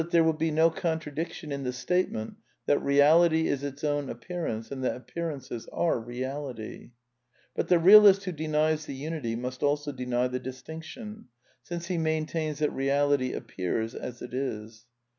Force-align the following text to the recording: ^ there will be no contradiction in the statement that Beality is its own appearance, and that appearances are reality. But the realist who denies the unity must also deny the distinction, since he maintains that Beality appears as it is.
^ 0.01 0.09
there 0.09 0.23
will 0.23 0.33
be 0.33 0.49
no 0.49 0.71
contradiction 0.71 1.51
in 1.51 1.61
the 1.63 1.71
statement 1.71 2.33
that 2.65 2.79
Beality 2.79 3.45
is 3.45 3.63
its 3.63 3.83
own 3.83 4.09
appearance, 4.09 4.71
and 4.71 4.83
that 4.83 4.95
appearances 4.95 5.67
are 5.71 5.99
reality. 5.99 6.89
But 7.55 7.67
the 7.67 7.77
realist 7.77 8.23
who 8.23 8.31
denies 8.31 8.87
the 8.87 8.95
unity 8.95 9.35
must 9.35 9.61
also 9.61 9.91
deny 9.91 10.27
the 10.27 10.39
distinction, 10.39 11.25
since 11.61 11.85
he 11.85 11.99
maintains 11.99 12.57
that 12.57 12.71
Beality 12.71 13.35
appears 13.35 13.93
as 13.93 14.23
it 14.23 14.33
is. 14.33 14.87